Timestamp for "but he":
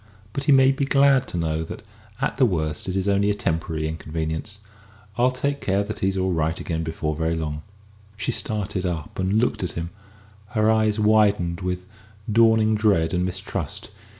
0.33-0.51